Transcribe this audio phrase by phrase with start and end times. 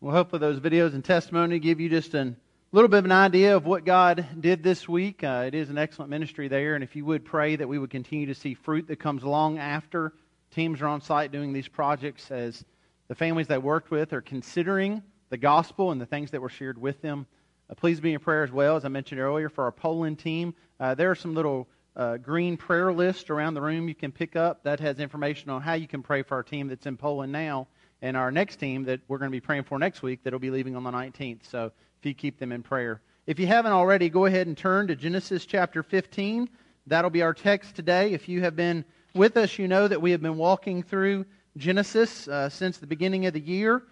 [0.00, 2.32] Well, hopefully, those videos and testimony give you just a
[2.70, 5.24] little bit of an idea of what God did this week.
[5.24, 7.90] Uh, it is an excellent ministry there, and if you would pray that we would
[7.90, 10.12] continue to see fruit that comes along after
[10.52, 12.64] teams are on site doing these projects, as
[13.08, 16.80] the families they worked with are considering the gospel and the things that were shared
[16.80, 17.26] with them.
[17.68, 20.54] Uh, please be in prayer as well, as I mentioned earlier, for our Poland team.
[20.78, 24.36] Uh, there are some little uh, green prayer lists around the room you can pick
[24.36, 27.32] up that has information on how you can pray for our team that's in Poland
[27.32, 27.66] now
[28.02, 30.50] and our next team that we're going to be praying for next week that'll be
[30.50, 31.48] leaving on the 19th.
[31.48, 33.00] So if you keep them in prayer.
[33.26, 36.48] If you haven't already, go ahead and turn to Genesis chapter 15.
[36.86, 38.12] That'll be our text today.
[38.12, 41.26] If you have been with us, you know that we have been walking through
[41.56, 43.82] Genesis uh, since the beginning of the year.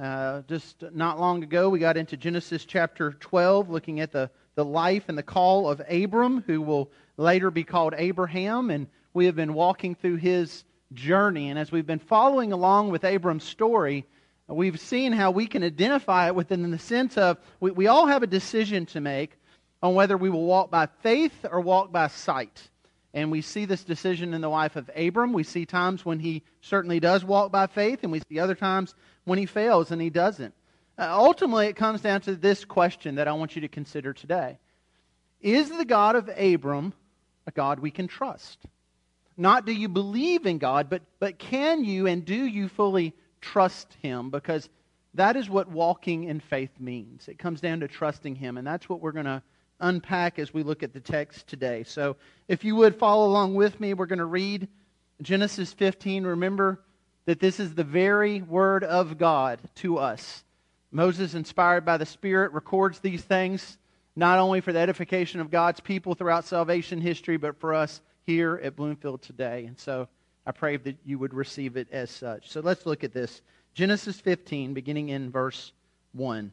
[0.00, 4.64] Uh, just not long ago, we got into Genesis chapter 12, looking at the, the
[4.64, 8.70] life and the call of Abram, who will later be called Abraham.
[8.70, 10.64] And we have been walking through his
[10.94, 11.50] journey.
[11.50, 14.06] And as we've been following along with Abram's story,
[14.48, 18.22] we've seen how we can identify it within the sense of we, we all have
[18.22, 19.36] a decision to make
[19.82, 22.70] on whether we will walk by faith or walk by sight.
[23.14, 25.32] And we see this decision in the life of Abram.
[25.32, 28.94] We see times when he certainly does walk by faith, and we see other times
[29.24, 30.54] when he fails and he doesn't.
[30.98, 34.58] Uh, ultimately, it comes down to this question that I want you to consider today
[35.40, 36.94] Is the God of Abram
[37.46, 38.58] a God we can trust?
[39.36, 43.96] Not do you believe in God, but, but can you and do you fully trust
[44.02, 44.30] Him?
[44.30, 44.68] Because
[45.14, 47.28] that is what walking in faith means.
[47.28, 49.42] It comes down to trusting Him, and that's what we're going to
[49.80, 51.82] unpack as we look at the text today.
[51.84, 52.16] So
[52.48, 54.68] if you would follow along with me, we're going to read
[55.20, 56.24] Genesis 15.
[56.24, 56.80] Remember
[57.26, 60.44] that this is the very word of God to us.
[60.90, 63.78] Moses, inspired by the Spirit, records these things
[64.14, 68.60] not only for the edification of God's people throughout salvation history, but for us here
[68.62, 69.64] at Bloomfield today.
[69.66, 70.08] And so
[70.46, 72.50] I pray that you would receive it as such.
[72.50, 73.42] So let's look at this.
[73.74, 75.72] Genesis 15, beginning in verse
[76.12, 76.52] 1.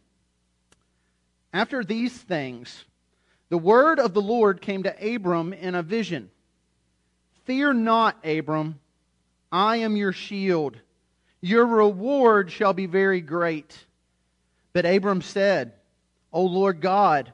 [1.53, 2.85] After these things,
[3.49, 6.29] the word of the Lord came to Abram in a vision
[7.45, 8.79] Fear not, Abram,
[9.51, 10.77] I am your shield.
[11.41, 13.75] Your reward shall be very great.
[14.71, 15.73] But Abram said,
[16.31, 17.33] O Lord God,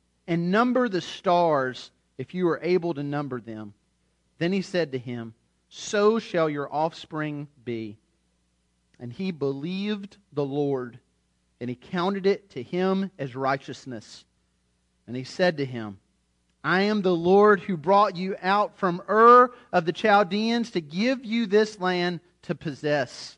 [0.31, 3.73] and number the stars if you are able to number them.
[4.37, 5.33] Then he said to him,
[5.67, 7.97] So shall your offspring be.
[8.97, 10.97] And he believed the Lord,
[11.59, 14.23] and he counted it to him as righteousness.
[15.05, 15.99] And he said to him,
[16.63, 21.25] I am the Lord who brought you out from Ur of the Chaldeans to give
[21.25, 23.35] you this land to possess.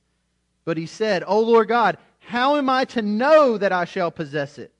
[0.63, 4.59] But he said, O Lord God, how am I to know that I shall possess
[4.59, 4.71] it?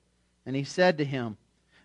[0.46, 1.38] And he said to him,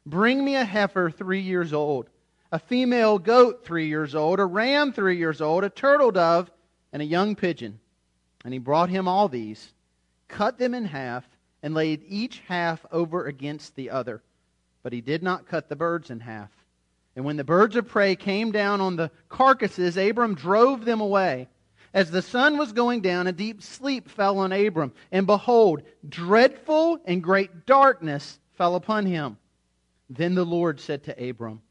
[0.05, 2.09] Bring me a heifer three years old,
[2.51, 6.49] a female goat three years old, a ram three years old, a turtle dove,
[6.91, 7.79] and a young pigeon.
[8.43, 9.73] And he brought him all these,
[10.27, 11.27] cut them in half,
[11.61, 14.21] and laid each half over against the other.
[14.81, 16.49] But he did not cut the birds in half.
[17.15, 21.49] And when the birds of prey came down on the carcasses, Abram drove them away.
[21.93, 24.93] As the sun was going down, a deep sleep fell on Abram.
[25.11, 29.37] And behold, dreadful and great darkness fell upon him.
[30.09, 31.61] Then the Lord said to Abram,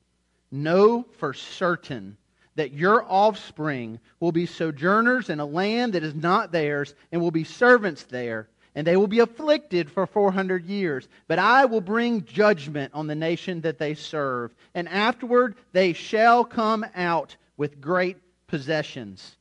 [0.50, 2.16] Know for certain
[2.54, 7.30] that your offspring will be sojourners in a land that is not theirs, and will
[7.30, 11.08] be servants there, and they will be afflicted for 400 years.
[11.26, 16.44] But I will bring judgment on the nation that they serve, and afterward they shall
[16.44, 18.16] come out with great
[18.46, 19.36] possessions.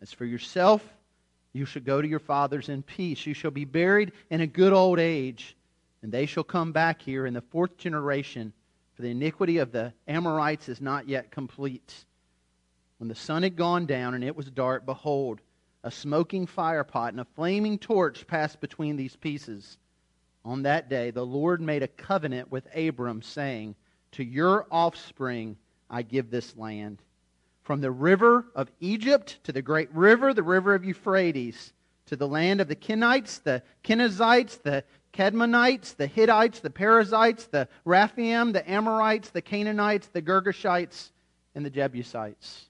[0.00, 0.82] As for yourself,
[1.52, 3.26] you shall go to your fathers in peace.
[3.26, 5.56] You shall be buried in a good old age
[6.02, 8.52] and they shall come back here in the fourth generation,
[8.94, 12.04] for the iniquity of the Amorites is not yet complete.
[12.98, 15.40] When the sun had gone down and it was dark, behold,
[15.84, 19.78] a smoking firepot and a flaming torch passed between these pieces.
[20.44, 23.76] On that day, the Lord made a covenant with Abram, saying,
[24.12, 25.56] To your offspring
[25.88, 27.02] I give this land.
[27.62, 31.72] From the river of Egypt to the great river, the river of Euphrates,
[32.06, 34.82] to the land of the Kenites, the Kenizzites, the
[35.18, 41.10] Kadmonites, the Hittites, the Perizzites, the Rephaim, the Amorites, the Canaanites, the Girgashites,
[41.56, 42.66] and the Jebusites.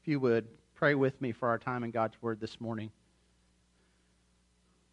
[0.00, 2.90] If you would, pray with me for our time in God's Word this morning.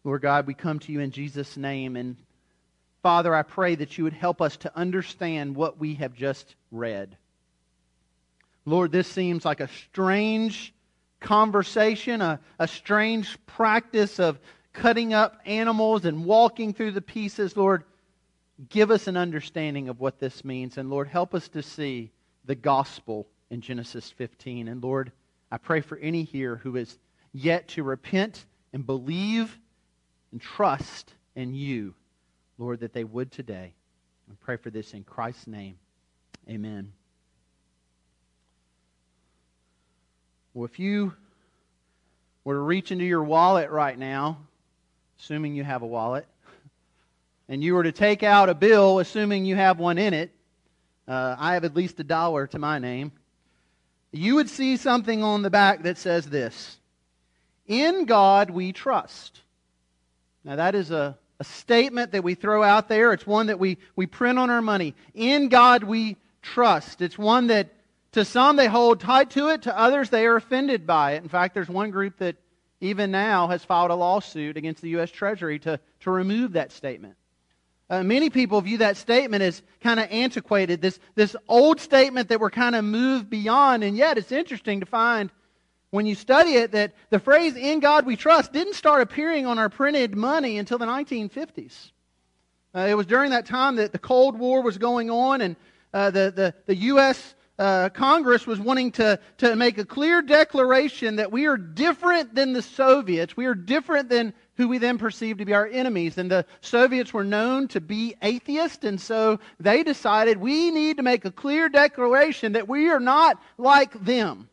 [0.04, 1.96] Lord God, we come to you in Jesus' name.
[1.96, 2.16] And
[3.02, 7.16] Father, I pray that you would help us to understand what we have just read.
[8.66, 10.74] Lord, this seems like a strange
[11.18, 14.38] conversation, a, a strange practice of
[14.78, 17.56] cutting up animals and walking through the pieces.
[17.56, 17.82] Lord,
[18.68, 20.78] give us an understanding of what this means.
[20.78, 22.10] And Lord, help us to see
[22.44, 24.68] the gospel in Genesis 15.
[24.68, 25.10] And Lord,
[25.50, 26.98] I pray for any here who is
[27.32, 29.58] yet to repent and believe
[30.30, 31.94] and trust in you,
[32.56, 33.74] Lord, that they would today.
[34.30, 35.76] I pray for this in Christ's name.
[36.48, 36.92] Amen.
[40.54, 41.14] Well, if you
[42.44, 44.38] were to reach into your wallet right now,
[45.20, 46.26] assuming you have a wallet,
[47.48, 50.30] and you were to take out a bill, assuming you have one in it,
[51.06, 53.12] uh, I have at least a dollar to my name,
[54.12, 56.78] you would see something on the back that says this
[57.66, 59.40] In God we trust.
[60.44, 63.12] Now, that is a, a statement that we throw out there.
[63.12, 64.94] It's one that we, we print on our money.
[65.14, 67.02] In God we trust.
[67.02, 67.68] It's one that
[68.12, 71.22] to some they hold tight to it, to others they are offended by it.
[71.22, 72.36] In fact, there's one group that
[72.80, 75.10] even now has filed a lawsuit against the U.S.
[75.10, 77.16] Treasury to, to remove that statement.
[77.90, 82.38] Uh, many people view that statement as kind of antiquated, this, this old statement that
[82.38, 85.30] we're kind of moved beyond, and yet it's interesting to find
[85.90, 89.58] when you study it that the phrase in God we trust didn't start appearing on
[89.58, 91.92] our printed money until the 1950s.
[92.74, 95.56] Uh, it was during that time that the Cold War was going on, and
[95.94, 97.34] uh, the, the, the U.S.
[97.58, 102.52] Uh, Congress was wanting to, to make a clear declaration that we are different than
[102.52, 103.36] the Soviets.
[103.36, 106.18] We are different than who we then perceived to be our enemies.
[106.18, 111.02] And the Soviets were known to be atheists, and so they decided we need to
[111.02, 114.48] make a clear declaration that we are not like them.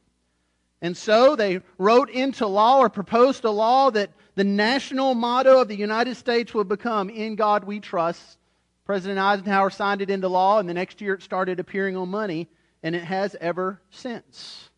[0.81, 5.67] And so they wrote into law or proposed a law that the national motto of
[5.67, 8.37] the United States would become In God We Trust.
[8.85, 12.47] President Eisenhower signed it into law, and the next year it started appearing on money,
[12.85, 14.69] and it has ever since.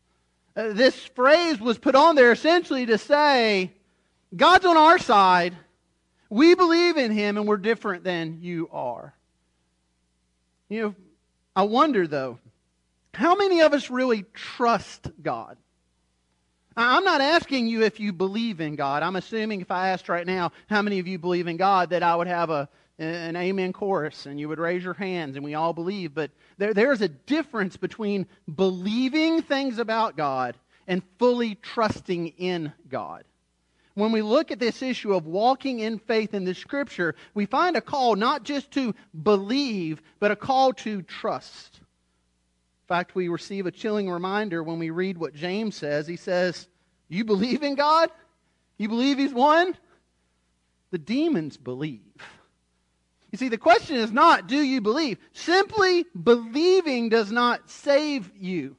[0.56, 3.74] Uh, this phrase was put on there essentially to say,
[4.34, 5.54] God's on our side.
[6.30, 9.14] We believe in Him, and we're different than you are.
[10.70, 10.96] You know,
[11.54, 12.40] I wonder, though,
[13.14, 15.58] how many of us really trust God?
[16.78, 19.04] I'm not asking you if you believe in God.
[19.04, 22.04] I'm assuming if I asked right now, how many of you believe in God, that
[22.04, 22.70] I would have a,
[23.00, 26.14] an amen chorus and you would raise your hands and we all believe.
[26.14, 30.58] But there, there's a difference between believing things about God
[30.88, 33.24] and fully trusting in God.
[33.94, 37.76] When we look at this issue of walking in faith in the scripture, we find
[37.76, 38.94] a call not just to
[39.24, 41.80] believe, but a call to trust.
[42.88, 46.08] In fact, we receive a chilling reminder when we read what James says.
[46.08, 46.68] He says,
[47.10, 48.12] You believe in God?
[48.78, 49.76] You believe He's one?
[50.92, 52.02] The demons believe.
[53.38, 55.20] You see, the question is not, do you believe?
[55.32, 58.76] Simply believing does not save you.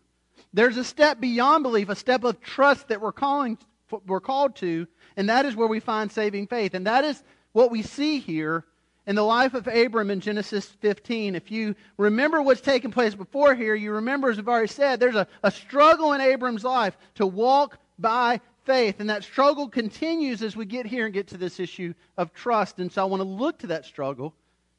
[0.52, 3.56] There's a step beyond belief, a step of trust that we're, calling,
[4.04, 6.74] we're called to, and that is where we find saving faith.
[6.74, 7.22] And that is
[7.52, 8.64] what we see here
[9.06, 13.54] in the life of Abram in Genesis 15, if you remember what's taken place before
[13.54, 17.28] here, you remember, as I've already said, there's a, a struggle in Abram's life to
[17.28, 18.98] walk by faith.
[18.98, 22.80] And that struggle continues as we get here and get to this issue of trust.
[22.80, 24.34] And so I want to look to that struggle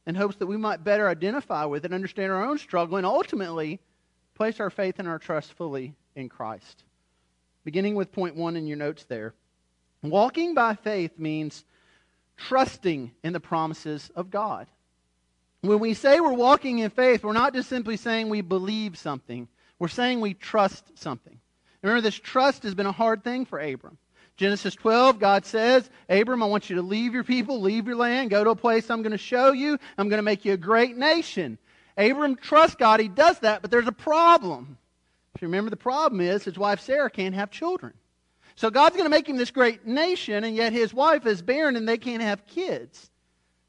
[0.10, 3.80] in hopes that we might better identify with it, understand our own struggle, and ultimately
[4.34, 6.84] place our faith and our trust fully in Christ.
[7.64, 9.36] Beginning with point one in your notes there.
[10.02, 11.64] Walking by faith means
[12.38, 14.66] trusting in the promises of God.
[15.62, 19.48] When we say we're walking in faith, we're not just simply saying we believe something,
[19.78, 21.40] we're saying we trust something.
[21.84, 24.00] Remember, this trust has been a hard thing for Abram.
[24.40, 28.30] Genesis 12, God says, Abram, I want you to leave your people, leave your land,
[28.30, 29.78] go to a place I'm going to show you.
[29.98, 31.58] I'm going to make you a great nation.
[31.98, 33.02] Abram trusts God.
[33.02, 34.78] He does that, but there's a problem.
[35.36, 37.92] If you remember, the problem is his wife Sarah can't have children.
[38.56, 41.76] So God's going to make him this great nation, and yet his wife is barren
[41.76, 43.12] and they can't have kids.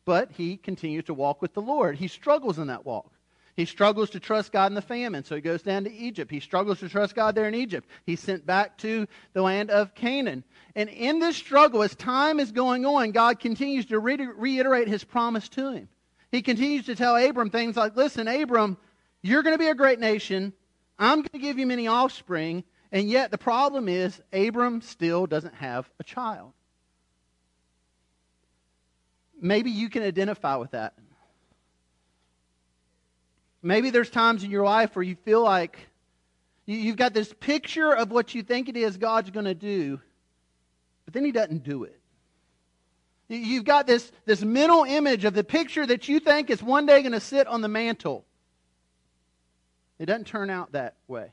[0.04, 1.96] But he continues to walk with the Lord.
[1.96, 3.10] He struggles in that walk.
[3.56, 6.30] He struggles to trust God in the famine, so he goes down to Egypt.
[6.30, 7.88] He struggles to trust God there in Egypt.
[8.06, 10.44] He's sent back to the land of Canaan.
[10.74, 15.04] And in this struggle, as time is going on, God continues to re- reiterate his
[15.04, 15.88] promise to him.
[16.30, 18.76] He continues to tell Abram things like, Listen, Abram,
[19.22, 20.52] you're going to be a great nation.
[20.98, 22.64] I'm going to give you many offspring.
[22.92, 26.52] And yet, the problem is, Abram still doesn't have a child.
[29.40, 30.94] Maybe you can identify with that.
[33.62, 35.78] Maybe there's times in your life where you feel like
[36.66, 40.00] you've got this picture of what you think it is God's going to do,
[41.10, 41.98] but then He doesn't do it.
[43.28, 47.02] You've got this, this mental image of the picture that you think is one day
[47.02, 48.24] going to sit on the mantle.
[49.98, 51.32] It doesn't turn out that way.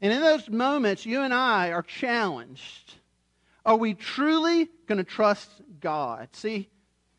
[0.00, 2.94] And in those moments, you and I are challenged.
[3.66, 5.50] Are we truly going to trust
[5.80, 6.28] God?
[6.32, 6.68] See,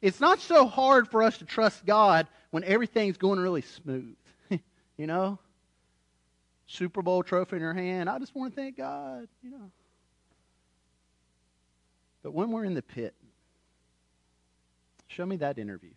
[0.02, 4.16] it's not so hard for us to trust God when everything's going really smooth.
[4.98, 5.40] you know?
[6.68, 8.10] Super Bowl trophy in your hand.
[8.10, 9.72] I just want to thank God, you know.
[12.24, 13.14] But when we're in the pit,
[15.08, 15.92] show me that interview.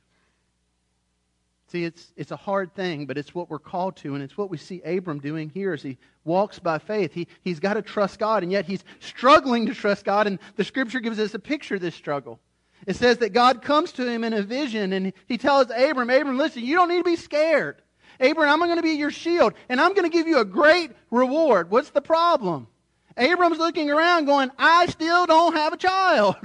[1.68, 4.50] See, it's, it's a hard thing, but it's what we're called to, and it's what
[4.50, 7.12] we see Abram doing here as he walks by faith.
[7.12, 10.64] He, he's got to trust God, and yet he's struggling to trust God, and the
[10.64, 12.38] scripture gives us a picture of this struggle.
[12.86, 16.38] It says that God comes to him in a vision, and he tells Abram, Abram,
[16.38, 17.82] listen, you don't need to be scared.
[18.20, 20.92] Abram, I'm going to be your shield, and I'm going to give you a great
[21.10, 21.70] reward.
[21.70, 22.68] What's the problem?
[23.16, 26.36] Abram's looking around going, I still don't have a child.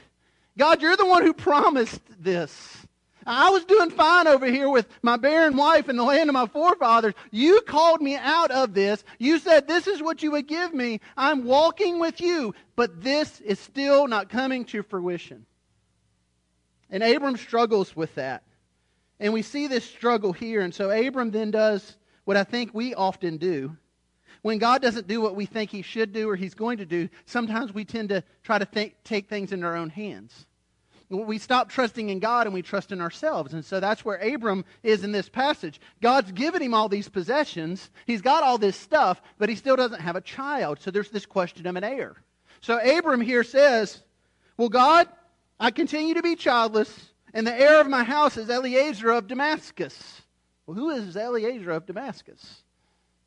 [0.58, 2.84] God, you're the one who promised this.
[3.26, 6.46] I was doing fine over here with my barren wife in the land of my
[6.46, 7.14] forefathers.
[7.30, 9.02] You called me out of this.
[9.18, 11.00] You said this is what you would give me.
[11.16, 15.46] I'm walking with you, but this is still not coming to fruition.
[16.90, 18.42] And Abram struggles with that.
[19.18, 20.60] And we see this struggle here.
[20.60, 23.76] And so Abram then does what I think we often do.
[24.44, 27.08] When God doesn't do what we think he should do or he's going to do,
[27.24, 30.44] sometimes we tend to try to think, take things in our own hands.
[31.08, 33.54] We stop trusting in God and we trust in ourselves.
[33.54, 35.80] And so that's where Abram is in this passage.
[36.02, 37.88] God's given him all these possessions.
[38.06, 40.78] He's got all this stuff, but he still doesn't have a child.
[40.78, 42.14] So there's this question of an heir.
[42.60, 44.02] So Abram here says,
[44.58, 45.08] Well, God,
[45.58, 50.20] I continue to be childless, and the heir of my house is Eliezer of Damascus.
[50.66, 52.63] Well, who is Eliezer of Damascus?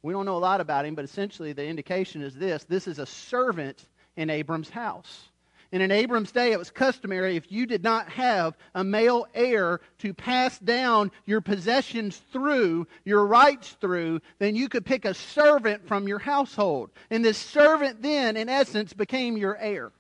[0.01, 3.00] We don't know a lot about him, but essentially the indication is this this is
[3.00, 3.86] a servant
[4.16, 5.30] in Abram's house.
[5.72, 9.82] And in Abram's day, it was customary if you did not have a male heir
[9.98, 15.86] to pass down your possessions through, your rights through, then you could pick a servant
[15.86, 16.89] from your household.
[17.10, 19.92] And this servant then, in essence, became your heir.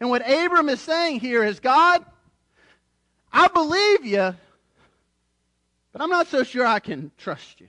[0.00, 2.02] And what Abram is saying here is God,
[3.30, 4.34] I believe you,
[5.92, 7.68] but I'm not so sure I can trust you.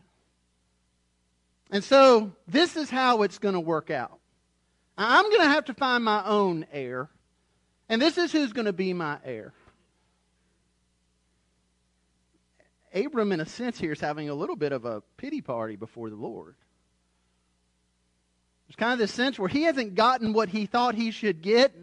[1.71, 4.19] And so this is how it's going to work out.
[4.97, 7.09] I'm going to have to find my own heir.
[7.87, 9.53] And this is who's going to be my heir.
[12.93, 16.09] Abram, in a sense, here is having a little bit of a pity party before
[16.09, 16.55] the Lord.
[18.67, 21.73] There's kind of this sense where he hasn't gotten what he thought he should get.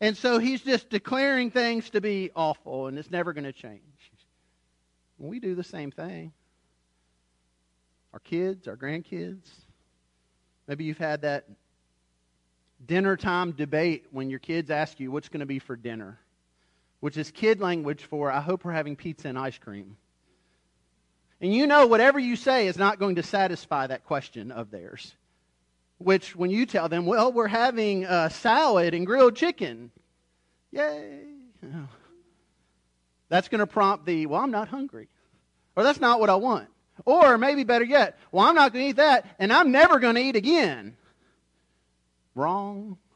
[0.00, 3.80] And so he's just declaring things to be awful and it's never going to change.
[5.18, 6.32] We do the same thing.
[8.16, 9.46] Our kids, our grandkids.
[10.66, 11.44] Maybe you've had that
[12.86, 16.18] dinner time debate when your kids ask you what's going to be for dinner,
[17.00, 19.98] which is kid language for I hope we're having pizza and ice cream.
[21.42, 25.14] And you know whatever you say is not going to satisfy that question of theirs.
[25.98, 29.90] Which, when you tell them, well, we're having a salad and grilled chicken,
[30.72, 31.20] yay.
[33.28, 35.08] That's going to prompt the, well, I'm not hungry.
[35.76, 36.68] Or that's not what I want.
[37.04, 40.14] Or maybe better yet, well, I'm not going to eat that, and I'm never going
[40.14, 40.96] to eat again.
[42.34, 42.98] Wrong.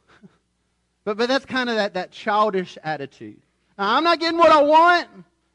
[1.02, 3.40] But, but that's kind of that, that childish attitude.
[3.78, 5.08] I'm not getting what I want,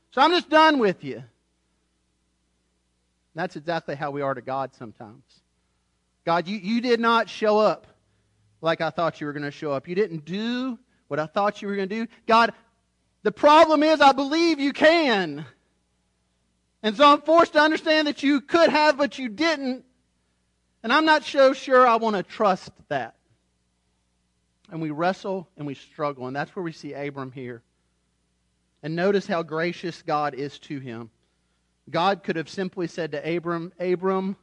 [0.09, 1.23] so I'm just done with you.
[3.35, 5.21] That's exactly how we are to God sometimes.
[6.25, 7.85] God, you, you did not show up
[8.61, 9.87] like I thought you were going to show up.
[9.87, 12.11] You didn't do what I thought you were going to do.
[12.25, 12.53] God,
[13.21, 15.45] the problem is I believe you can.
[16.85, 19.83] And so I'm forced to understand that you could have, but you didn't.
[20.83, 23.15] And I'm not so sure I want to trust that.
[24.69, 26.27] And we wrestle and we struggle.
[26.27, 27.63] And that's where we see Abram here.
[28.83, 31.09] And notice how gracious God is to him.
[31.89, 34.37] God could have simply said to Abram, Abram,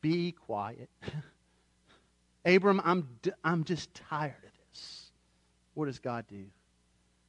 [0.00, 0.90] be quiet.
[2.44, 5.10] Abram, I'm, d- I'm just tired of this.
[5.74, 6.46] What does God do?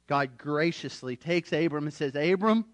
[0.08, 2.64] God graciously takes Abram and says, Abram,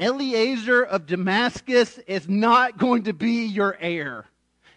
[0.00, 4.26] Eliezer of Damascus is not going to be your heir.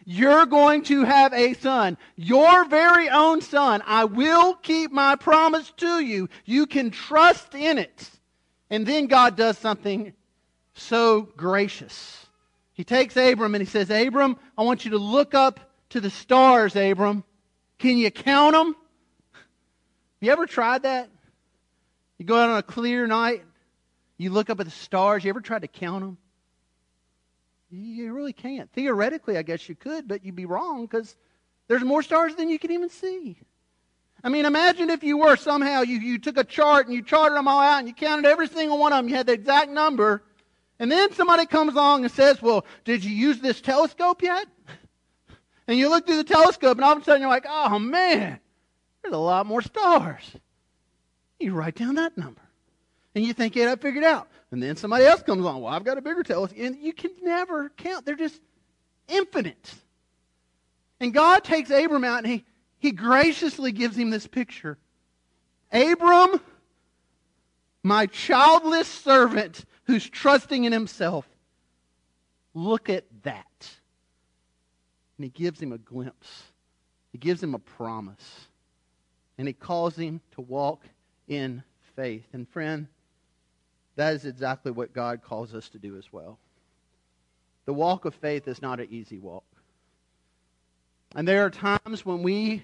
[0.03, 3.83] You're going to have a son, your very own son.
[3.85, 6.27] I will keep my promise to you.
[6.45, 8.09] You can trust in it.
[8.69, 10.13] And then God does something
[10.73, 12.25] so gracious.
[12.73, 15.59] He takes Abram and he says, Abram, I want you to look up
[15.89, 17.23] to the stars, Abram.
[17.77, 18.75] Can you count them?
[20.19, 21.09] You ever tried that?
[22.17, 23.43] You go out on a clear night,
[24.21, 25.23] you look up at the stars.
[25.23, 26.17] You ever tried to count them?
[27.69, 28.71] You really can't.
[28.73, 31.15] Theoretically, I guess you could, but you'd be wrong because
[31.67, 33.37] there's more stars than you can even see.
[34.23, 37.37] I mean, imagine if you were somehow, you, you took a chart and you charted
[37.37, 39.09] them all out and you counted every single one of them.
[39.09, 40.21] You had the exact number.
[40.77, 44.47] And then somebody comes along and says, Well, did you use this telescope yet?
[45.67, 48.39] And you look through the telescope and all of a sudden you're like, Oh man,
[49.01, 50.23] there's a lot more stars.
[51.39, 52.41] You write down that number.
[53.13, 54.27] And you think you I figured out.
[54.51, 55.61] And then somebody else comes along.
[55.61, 56.59] Well, I've got a bigger telescope.
[56.59, 58.05] And you can never count.
[58.05, 58.39] They're just
[59.07, 59.73] infinite.
[60.99, 62.45] And God takes Abram out and he,
[62.77, 64.77] he graciously gives him this picture.
[65.71, 66.39] Abram,
[67.83, 71.27] my childless servant who's trusting in himself,
[72.53, 73.45] look at that.
[75.17, 76.43] And he gives him a glimpse,
[77.11, 78.47] he gives him a promise,
[79.37, 80.83] and he calls him to walk
[81.27, 81.63] in
[81.95, 82.25] faith.
[82.33, 82.87] And friend,
[84.01, 86.39] that is exactly what God calls us to do as well.
[87.65, 89.43] The walk of faith is not an easy walk.
[91.15, 92.63] And there are times when we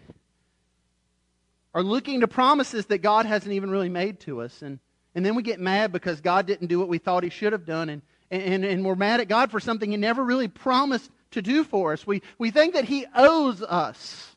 [1.74, 4.62] are looking to promises that God hasn't even really made to us.
[4.62, 4.80] And,
[5.14, 7.66] and then we get mad because God didn't do what we thought He should have
[7.66, 7.90] done.
[7.90, 8.02] And,
[8.32, 11.94] and, and we're mad at God for something He never really promised to do for
[11.94, 12.08] us.
[12.08, 14.36] We, we think that He owes us.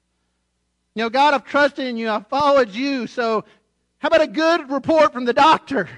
[0.95, 2.11] You know, God, I've trusted in you.
[2.11, 3.07] I've followed you.
[3.07, 3.45] So
[4.01, 5.89] how about a good report from the doctor?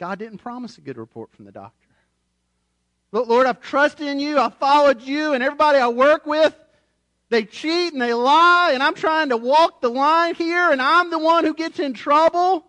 [0.00, 1.86] God didn't promise a good report from the doctor.
[3.12, 4.38] Lord, I've trusted in you.
[4.38, 6.54] I've followed you, and everybody I work with,
[7.28, 11.10] they cheat and they lie, and I'm trying to walk the line here, and I'm
[11.10, 12.64] the one who gets in trouble.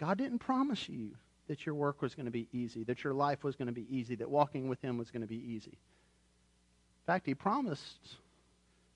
[0.00, 1.10] God didn't promise you
[1.48, 3.86] that your work was going to be easy, that your life was going to be
[3.94, 5.72] easy, that walking with Him was going to be easy.
[5.72, 8.00] In fact, He promised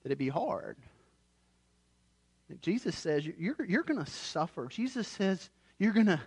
[0.02, 0.78] that it'd be hard.
[2.62, 4.68] Jesus says you're, you're going to suffer.
[4.68, 6.20] Jesus says you're going to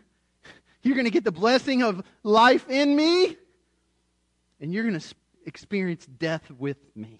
[0.81, 3.35] you're going to get the blessing of life in me,
[4.61, 5.15] and you're going to
[5.45, 7.17] experience death with me.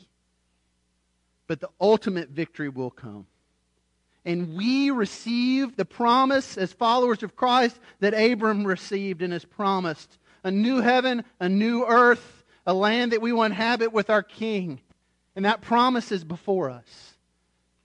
[1.47, 3.25] But the ultimate victory will come.
[4.23, 10.17] And we receive the promise as followers of Christ that Abram received and is promised
[10.43, 14.79] a new heaven, a new earth, a land that we will inhabit with our King.
[15.35, 17.13] And that promise is before us.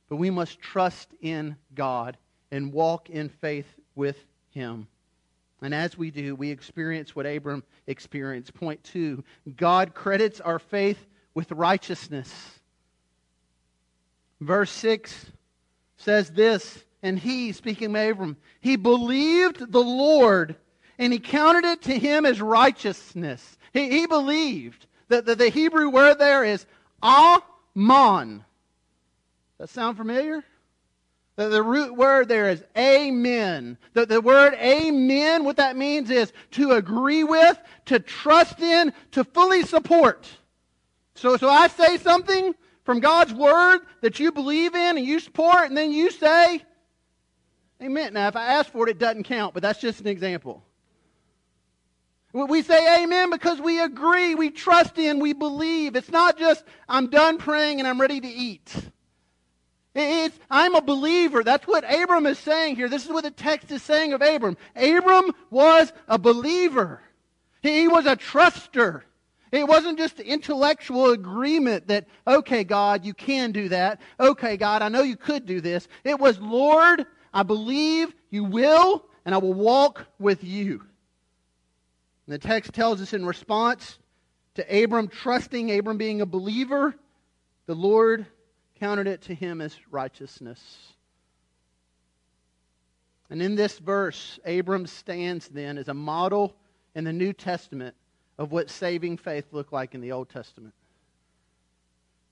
[0.09, 2.16] But we must trust in God
[2.51, 4.18] and walk in faith with
[4.55, 4.87] Him.
[5.61, 8.55] And as we do, we experience what Abram experienced.
[8.55, 9.25] Point two
[9.57, 10.99] God credits our faith
[11.35, 12.33] with righteousness.
[14.40, 15.27] Verse 6
[15.97, 20.57] says this, and he, speaking of Abram, he believed the Lord,
[20.99, 23.59] and he counted it to him as righteousness.
[23.73, 24.87] He, he believed.
[25.09, 26.67] that the, the Hebrew word there is.
[27.03, 27.40] Does
[29.59, 30.45] that sound familiar?
[31.37, 33.77] The, the, root word there is amen.
[33.92, 39.25] The, the word amen, what that means is to agree with, to trust in, to
[39.25, 40.29] fully support.
[41.16, 45.68] So, so I say something from God's word that you believe in and you support,
[45.68, 46.62] and then you say,
[47.83, 48.14] amen.
[48.14, 50.62] Now, if I ask for it, it doesn't count, but that's just an example.
[52.33, 55.94] We say amen because we agree, we trust in, we believe.
[55.94, 58.75] It's not just, I'm done praying and I'm ready to eat.
[59.94, 61.44] It's, I'm a believer.
[61.44, 62.88] That's what Abram is saying here.
[62.88, 64.57] This is what the text is saying of Abram.
[64.74, 67.00] Abram was a believer.
[67.62, 69.02] He was a truster.
[69.52, 74.00] It wasn't just intellectual agreement that, okay, God, you can do that.
[74.18, 75.87] Okay, God, I know you could do this.
[76.02, 80.83] It was, Lord, I believe you will, and I will walk with you.
[82.26, 83.98] And the text tells us in response
[84.57, 86.96] to Abram trusting, Abram being a believer,
[87.66, 88.26] the Lord
[88.81, 90.95] counted it to him as righteousness.
[93.31, 96.55] And in this verse, Abram stands then as a model
[96.95, 97.95] in the New Testament
[98.39, 100.75] of what saving faith looked like in the Old Testament.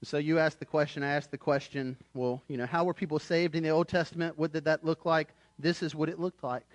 [0.05, 3.21] So you ask the question, I ask the question, well, you know, how were people
[3.21, 4.37] saved in the Old Testament?
[4.37, 5.29] What did that look like?
[5.59, 6.67] This is what it looked like.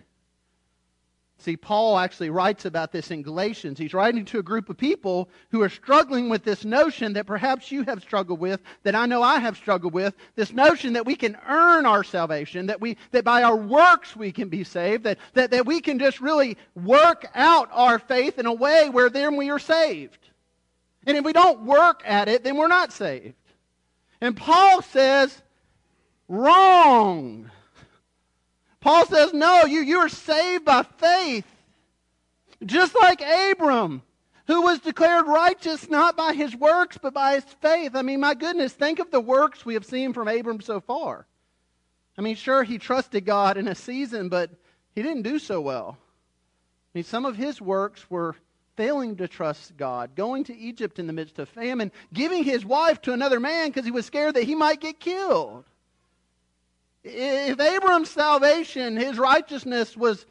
[1.40, 3.78] See, Paul actually writes about this in Galatians.
[3.78, 7.72] He's writing to a group of people who are struggling with this notion that perhaps
[7.72, 11.16] you have struggled with, that I know I have struggled with, this notion that we
[11.16, 15.20] can earn our salvation, that, we, that by our works we can be saved, that,
[15.34, 19.36] that, that we can just really work out our faith in a way where then
[19.36, 20.30] we are saved.
[21.06, 23.36] And if we don't work at it, then we're not saved.
[24.22, 25.40] And Paul says,
[26.28, 27.52] wrong.
[28.88, 31.44] Paul says, no, you, you are saved by faith.
[32.66, 34.02] Just like Abram,
[34.46, 37.96] who was declared righteous not by his works, but by his faith.
[37.96, 41.26] I mean, my goodness, think of the works we have seen from Abram so far.
[42.18, 44.52] I mean, sure, he trusted God in a season, but
[44.96, 45.98] he didn't do so well.
[46.00, 48.38] I mean, some of his works were
[48.78, 53.02] failing to trust God, going to Egypt in the midst of famine, giving his wife
[53.02, 55.66] to another man because he was scared that he might get killed.
[57.10, 60.26] If Abram's salvation, his righteousness was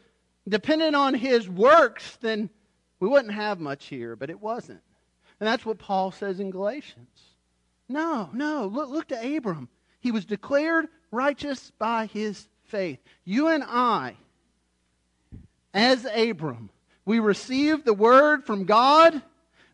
[0.48, 2.50] dependent on his works, then
[3.00, 4.80] we wouldn't have much here, but it wasn't.
[5.40, 7.20] And that's what Paul says in Galatians.
[7.88, 9.68] No, no, look, look to Abram.
[10.00, 12.98] He was declared righteous by his faith.
[13.24, 14.16] You and I,
[15.74, 16.70] as Abram,
[17.04, 19.22] we receive the word from God,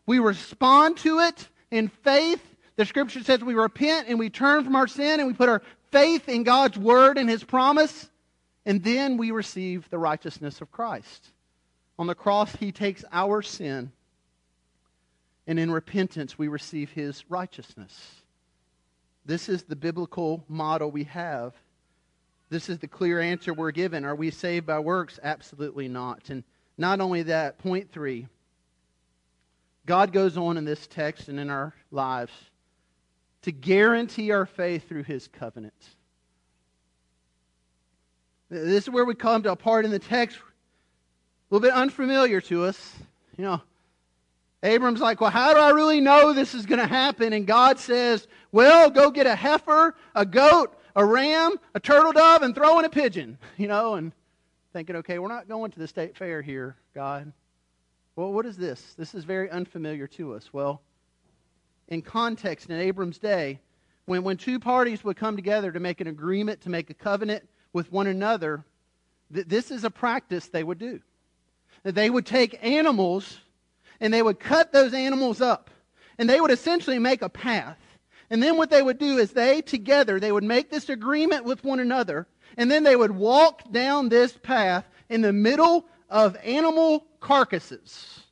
[0.05, 2.41] we respond to it in faith.
[2.75, 5.61] The scripture says we repent and we turn from our sin and we put our
[5.93, 8.09] faith in God's word and his promise,
[8.65, 11.29] and then we receive the righteousness of Christ.
[11.99, 13.91] On the cross, he takes our sin,
[15.45, 18.23] and in repentance, we receive his righteousness.
[19.23, 21.53] This is the biblical model we have.
[22.49, 24.03] This is the clear answer we're given.
[24.03, 25.19] Are we saved by works?
[25.21, 26.29] Absolutely not.
[26.29, 26.43] And
[26.75, 28.27] not only that, point three,
[29.85, 32.33] God goes on in this text and in our lives
[33.43, 35.73] to guarantee our faith through his covenant.
[38.49, 42.41] This is where we come to a part in the text a little bit unfamiliar
[42.41, 42.95] to us.
[43.37, 43.61] You know,
[44.63, 47.33] Abram's like, well, how do I really know this is going to happen?
[47.33, 52.43] And God says, well, go get a heifer, a goat, a ram, a turtle dove,
[52.43, 53.37] and throw in a pigeon.
[53.57, 54.11] You know, and
[54.71, 57.31] thinking, okay, we're not going to the state fair here, God.
[58.15, 58.95] Well, what is this?
[58.97, 60.51] This is very unfamiliar to us.
[60.51, 60.81] Well,
[61.93, 63.59] in context, in Abram's day,
[64.05, 67.47] when, when two parties would come together to make an agreement, to make a covenant
[67.71, 68.65] with one another,
[69.33, 70.99] th- this is a practice they would do.
[71.83, 73.39] That They would take animals
[73.99, 75.69] and they would cut those animals up.
[76.17, 77.79] And they would essentially make a path.
[78.29, 81.63] And then what they would do is they together, they would make this agreement with
[81.63, 82.27] one another
[82.57, 88.22] and then they would walk down this path in the middle of animal carcasses.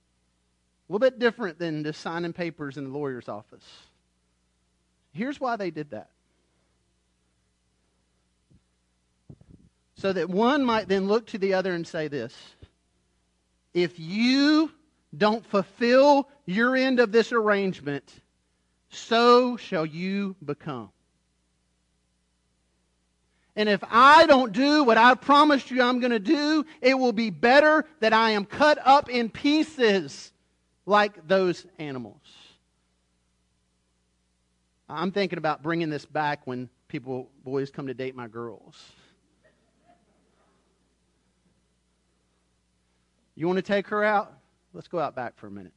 [0.91, 3.63] Little bit different than just signing papers in the lawyer's office.
[5.13, 6.09] Here's why they did that.
[9.95, 12.35] So that one might then look to the other and say this
[13.73, 14.69] If you
[15.17, 18.11] don't fulfill your end of this arrangement,
[18.89, 20.89] so shall you become.
[23.55, 27.13] And if I don't do what I promised you I'm going to do, it will
[27.13, 30.33] be better that I am cut up in pieces
[30.85, 32.21] like those animals.
[34.89, 38.75] I'm thinking about bringing this back when people, boys, come to date my girls.
[43.35, 44.33] You want to take her out?
[44.73, 45.73] Let's go out back for a minute.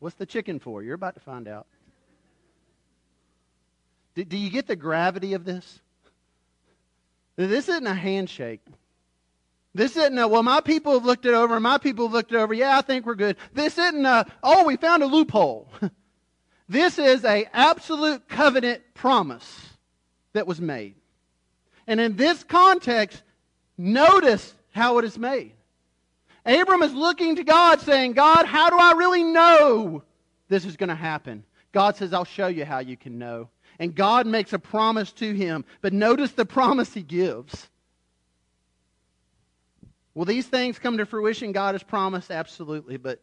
[0.00, 0.82] What's the chicken for?
[0.82, 1.66] You're about to find out.
[4.14, 5.80] Do, do you get the gravity of this?
[7.36, 8.60] This isn't a handshake.
[9.76, 12.36] This isn't a, well, my people have looked it over, my people have looked it
[12.36, 12.54] over.
[12.54, 13.36] Yeah, I think we're good.
[13.52, 15.68] This isn't a, oh, we found a loophole.
[16.68, 19.70] this is a absolute covenant promise
[20.32, 20.94] that was made.
[21.86, 23.22] And in this context,
[23.76, 25.52] notice how it is made.
[26.44, 30.02] Abram is looking to God saying, God, how do I really know
[30.48, 31.44] this is going to happen?
[31.72, 35.34] God says, I'll show you how you can know and God makes a promise to
[35.34, 35.64] him.
[35.80, 37.68] But notice the promise he gives.
[40.16, 41.52] Will these things come to fruition?
[41.52, 42.96] God has promised, absolutely.
[42.96, 43.20] But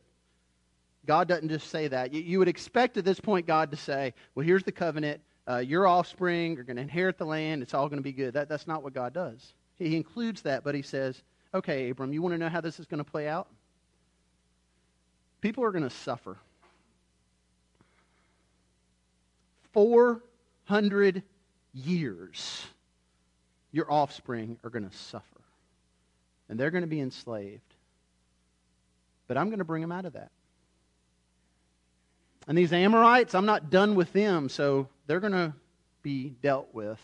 [1.07, 2.13] God doesn't just say that.
[2.13, 5.19] You, you would expect at this point God to say, well, here's the covenant.
[5.49, 7.63] Uh, your offspring are going to inherit the land.
[7.63, 8.35] It's all going to be good.
[8.35, 9.53] That, that's not what God does.
[9.79, 11.23] He includes that, but he says,
[11.55, 13.47] okay, Abram, you want to know how this is going to play out?
[15.41, 16.37] People are going to suffer.
[19.71, 20.21] Four
[20.65, 21.23] hundred
[21.73, 22.67] years,
[23.71, 25.32] your offspring are going to suffer.
[26.53, 27.63] And they're going to be enslaved.
[29.27, 30.29] But I'm going to bring them out of that.
[32.47, 35.55] And these Amorites, I'm not done with them, so they're going to
[36.03, 36.99] be dealt with.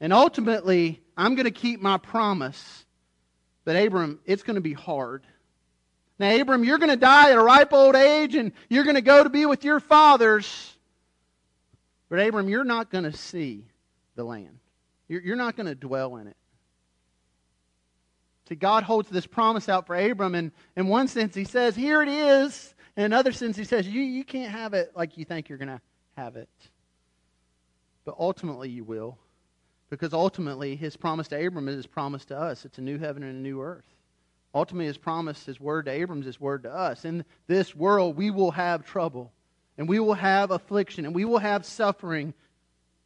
[0.00, 2.86] And ultimately, I'm going to keep my promise.
[3.66, 5.22] But Abram, it's going to be hard.
[6.18, 9.02] Now, Abram, you're going to die at a ripe old age, and you're going to
[9.02, 10.72] go to be with your fathers.
[12.08, 13.66] But Abram, you're not going to see
[14.14, 14.60] the land.
[15.08, 16.36] You're, not going to dwell in it.
[18.48, 22.02] See, God holds this promise out for Abram, and in one sense, He says, Here
[22.02, 22.74] it is.
[22.96, 25.68] In another sense, He says, You, you can't have it like you think you're going
[25.68, 25.80] to
[26.16, 26.48] have it.
[28.04, 29.18] But ultimately, you will.
[29.90, 32.64] Because ultimately, His promise to Abram is His promise to us.
[32.64, 33.84] It's a new heaven and a new earth.
[34.54, 37.04] Ultimately, His promise, His word to Abram is His word to us.
[37.04, 39.32] In this world, we will have trouble
[39.78, 42.32] and we will have affliction and we will have suffering,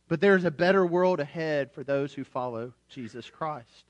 [0.08, 3.89] but there's a better world ahead for those who follow Jesus Christ.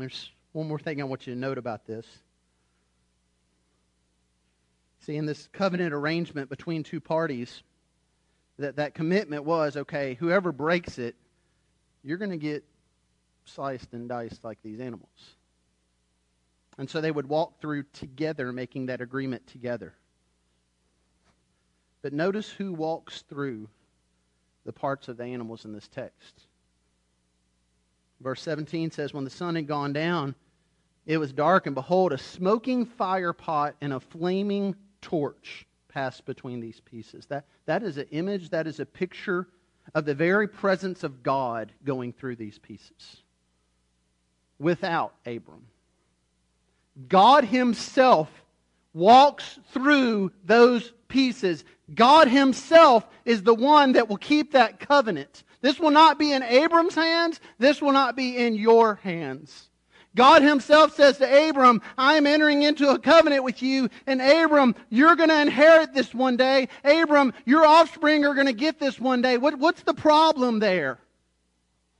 [0.00, 2.06] There's one more thing I want you to note about this.
[5.00, 7.62] See, in this covenant arrangement between two parties,
[8.58, 11.14] that, that commitment was okay, whoever breaks it,
[12.02, 12.64] you're going to get
[13.44, 15.36] sliced and diced like these animals.
[16.76, 19.94] And so they would walk through together, making that agreement together.
[22.02, 23.68] But notice who walks through
[24.64, 26.47] the parts of the animals in this text.
[28.20, 30.34] Verse 17 says, When the sun had gone down,
[31.06, 36.60] it was dark, and behold, a smoking fire pot and a flaming torch passed between
[36.60, 37.26] these pieces.
[37.26, 39.48] That, that is an image, that is a picture
[39.94, 43.22] of the very presence of God going through these pieces
[44.58, 45.66] without Abram.
[47.08, 48.28] God Himself
[48.92, 51.64] walks through those pieces.
[51.94, 55.44] God Himself is the one that will keep that covenant.
[55.60, 57.40] This will not be in Abram's hands.
[57.58, 59.68] This will not be in your hands.
[60.14, 64.74] God Himself says to Abram, I am entering into a covenant with you, and Abram,
[64.90, 66.68] you're going to inherit this one day.
[66.84, 69.36] Abram, your offspring are going to get this one day.
[69.38, 70.98] What, what's the problem there?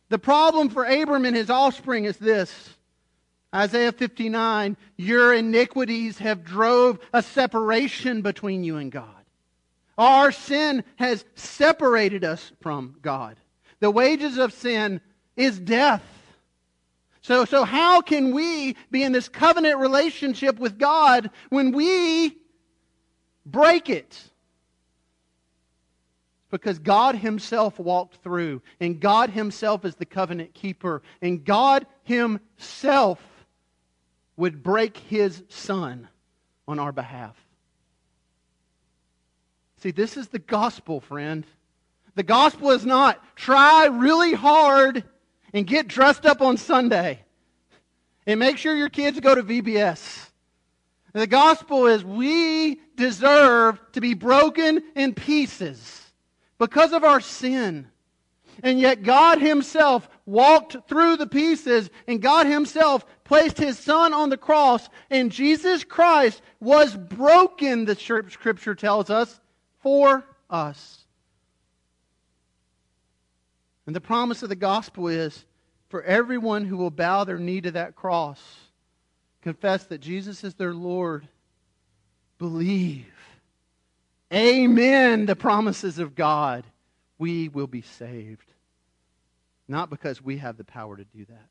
[0.09, 2.71] The problem for Abram and his offspring is this.
[3.55, 9.05] Isaiah 59, your iniquities have drove a separation between you and God.
[9.97, 13.37] Our sin has separated us from God.
[13.81, 15.01] The wages of sin
[15.37, 16.03] is death.
[17.21, 22.39] So, so how can we be in this covenant relationship with God when we
[23.45, 24.19] break it?
[26.51, 33.21] Because God Himself walked through, and God Himself is the covenant keeper, and God Himself
[34.37, 36.09] would break His Son
[36.67, 37.37] on our behalf.
[39.83, 41.45] See, this is the gospel, friend.
[42.19, 45.05] The gospel is not try really hard
[45.55, 47.21] and get dressed up on Sunday
[48.27, 50.29] and make sure your kids go to VBS.
[51.13, 56.11] The gospel is we deserve to be broken in pieces
[56.59, 57.87] because of our sin.
[58.65, 64.29] And yet God Himself walked through the pieces, and God Himself placed His Son on
[64.29, 69.39] the cross, and Jesus Christ was broken, the Scripture tells us,
[69.79, 71.05] for us.
[73.89, 75.47] And the promise of the gospel is
[75.89, 78.39] for everyone who will bow their knee to that cross,
[79.41, 81.27] confess that Jesus is their Lord,
[82.37, 83.07] believe.
[84.31, 86.65] Amen, the promises of God.
[87.17, 88.53] We will be saved.
[89.69, 91.49] Not because we have the power to do that,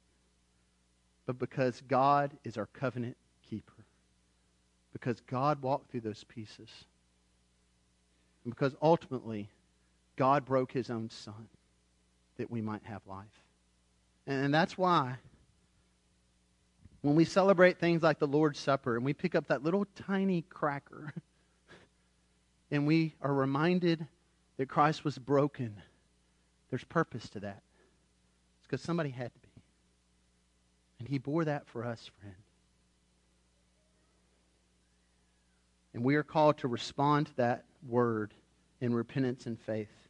[1.26, 3.17] but because God is our covenant
[3.50, 3.84] keeper.
[4.93, 6.69] Because God walked through those pieces.
[8.43, 9.50] And because ultimately,
[10.17, 11.47] God broke his own son
[12.38, 13.26] that we might have life.
[14.26, 15.17] And that's why
[17.02, 20.41] when we celebrate things like the Lord's Supper and we pick up that little tiny
[20.50, 21.13] cracker
[22.71, 24.06] and we are reminded
[24.58, 25.82] that Christ was broken,
[26.69, 27.62] there's purpose to that.
[28.60, 29.47] It's because somebody had to be.
[31.00, 32.36] And he bore that for us, friend.
[35.93, 38.34] And we are called to respond to that word
[38.82, 40.06] in repentance and faith.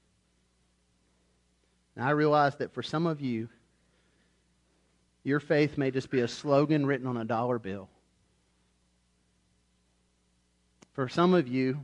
[1.97, 3.49] Now, I realize that for some of you,
[5.23, 7.89] your faith may just be a slogan written on a dollar bill.
[10.93, 11.83] For some of you,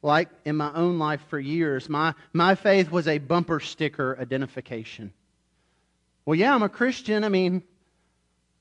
[0.00, 5.12] like in my own life for years, my, my faith was a bumper sticker identification.
[6.24, 7.24] Well, yeah, I'm a Christian.
[7.24, 7.62] I mean,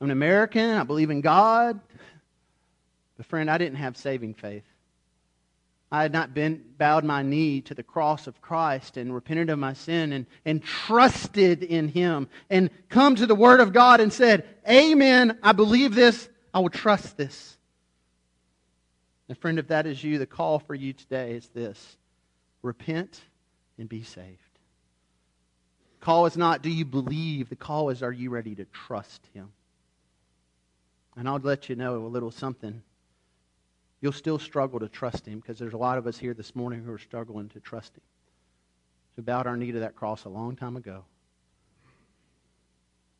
[0.01, 0.71] I'm an American.
[0.71, 1.79] I believe in God.
[3.17, 4.63] But, friend, I didn't have saving faith.
[5.91, 9.57] I had not been bowed my knee to the cross of Christ and repented of
[9.57, 14.11] my sin and, and trusted in Him and come to the Word of God and
[14.11, 17.57] said, Amen, I believe this, I will trust this.
[19.29, 21.97] And friend, if that is you, the call for you today is this
[22.61, 23.21] repent
[23.77, 24.41] and be saved.
[25.99, 27.47] The call is not, do you believe?
[27.47, 29.53] The call is, are you ready to trust Him?
[31.15, 32.81] And I'll let you know a little something
[34.07, 36.81] you'll still struggle to trust Him because there's a lot of us here this morning
[36.81, 38.03] who are struggling to trust Him.
[39.17, 41.03] We bowed our knee to that cross a long time ago.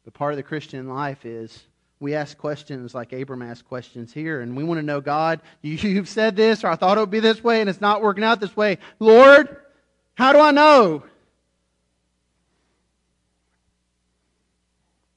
[0.06, 1.62] But part of the Christian life is
[2.00, 6.08] we ask questions like Abram asked questions here, and we want to know, God, you've
[6.08, 8.40] said this, or I thought it would be this way, and it's not working out
[8.40, 8.78] this way.
[8.98, 9.58] Lord,
[10.16, 11.04] how do I know?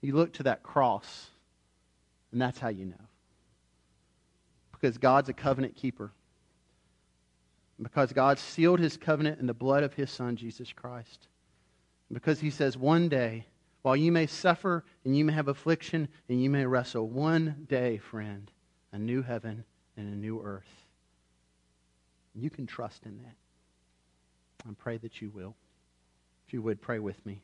[0.01, 1.29] You look to that cross,
[2.33, 3.10] and that's how you know
[4.81, 6.13] because God's a covenant keeper.
[7.81, 11.29] Because God sealed his covenant in the blood of his Son, Jesus Christ.
[12.13, 13.47] Because he says, one day,
[13.83, 17.99] while you may suffer and you may have affliction and you may wrestle, one day,
[17.99, 18.51] friend,
[18.93, 19.65] a new heaven
[19.97, 20.85] and a new earth.
[22.35, 23.35] You can trust in that.
[24.69, 25.55] I pray that you will.
[26.47, 27.43] If you would, pray with me.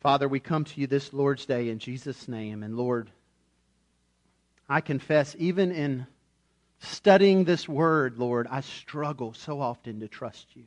[0.00, 2.62] Father, we come to you this Lord's Day in Jesus' name.
[2.62, 3.10] And Lord,
[4.68, 6.06] I confess, even in
[6.78, 10.64] studying this word, Lord, I struggle so often to trust you.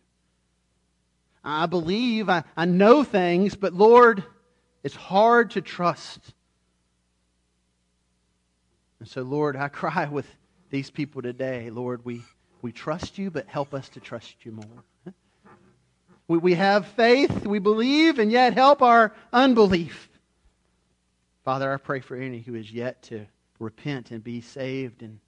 [1.44, 4.24] I believe, I, I know things, but Lord,
[4.84, 6.20] it's hard to trust.
[9.00, 10.28] And so, Lord, I cry with
[10.70, 11.70] these people today.
[11.70, 12.22] Lord, we,
[12.62, 15.14] we trust you, but help us to trust you more.
[16.28, 20.10] We, we have faith, we believe, and yet help our unbelief.
[21.46, 23.26] Father, I pray for any who is yet to
[23.60, 25.20] repent and be saved and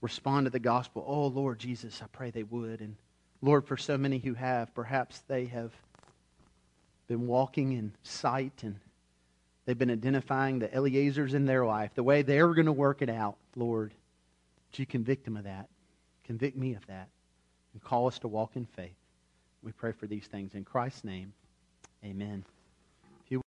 [0.00, 1.04] respond to the gospel.
[1.06, 2.80] Oh, Lord Jesus, I pray they would.
[2.80, 2.96] And
[3.40, 5.72] Lord, for so many who have, perhaps they have
[7.06, 8.76] been walking in sight and
[9.64, 13.10] they've been identifying the Eliezers in their life, the way they're going to work it
[13.10, 13.36] out.
[13.56, 13.92] Lord,
[14.70, 15.68] would you convict them of that?
[16.24, 17.08] Convict me of that.
[17.72, 18.96] And call us to walk in faith.
[19.62, 21.32] We pray for these things in Christ's name.
[22.04, 22.44] Amen.